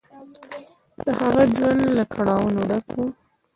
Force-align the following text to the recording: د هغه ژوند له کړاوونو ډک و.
د 1.05 1.07
هغه 1.19 1.43
ژوند 1.55 1.81
له 1.97 2.03
کړاوونو 2.13 2.59
ډک 2.69 2.85
و. 2.95 2.97